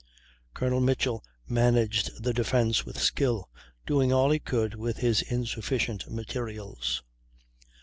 [0.55, 3.47] Colonel Mitchell managed the defence with skill,
[3.85, 7.03] doing all he could with his insufficient materials.